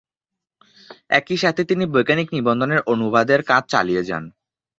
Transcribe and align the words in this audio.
একই 1.11 1.37
সাথে 1.37 1.61
তিনি 1.65 1.83
বৈজ্ঞানিক 1.93 2.27
নিবন্ধের 2.31 2.81
অনুবাদের 2.91 3.39
কাজ 3.43 3.63
চালিয়ে 3.73 4.03
যান। 4.03 4.23